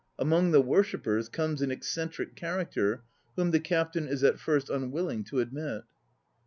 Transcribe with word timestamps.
Among 0.17 0.49
the 0.49 0.61
worshippers 0.61 1.29
comes 1.29 1.61
an 1.61 1.69
eccentric 1.69 2.35
character 2.35 3.03
whom 3.35 3.51
the 3.51 3.59
captain 3.59 4.07
is 4.07 4.23
at 4.23 4.39
first 4.39 4.67
unwilling 4.67 5.23
to 5.25 5.39
admit. 5.39 5.83